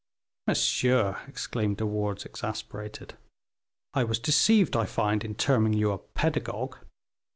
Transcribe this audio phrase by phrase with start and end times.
[0.47, 3.19] "Monsieur," exclaimed De Wardes, exasperated,
[3.93, 6.77] "I was deceived, I find, in terming you a pedagogue.